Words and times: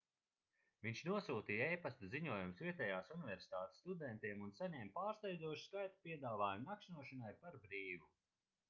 viņš 0.85 1.01
nosūtīja 1.09 1.67
e-pasta 1.73 2.09
ziņojumus 2.13 2.63
vietējās 2.69 3.11
universitātes 3.17 3.83
studentiem 3.85 4.43
un 4.47 4.57
saņēma 4.63 4.97
pārsteidzošu 4.97 5.63
skaitu 5.69 6.05
piedāvājumu 6.09 6.73
nakšņošanai 6.73 7.37
par 7.47 7.63
brīvu 7.69 8.15